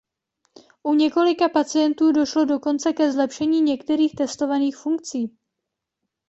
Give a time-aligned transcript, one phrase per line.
[0.83, 5.37] U několika pacientů došlo dokonce ke zlepšení některých testovaných funkcí.